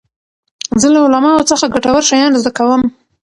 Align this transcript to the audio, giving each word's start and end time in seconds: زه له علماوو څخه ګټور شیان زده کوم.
زه 0.81 0.87
له 0.93 0.99
علماوو 1.05 1.47
څخه 1.51 1.71
ګټور 1.73 2.03
شیان 2.09 2.31
زده 2.41 2.51
کوم. 2.57 2.81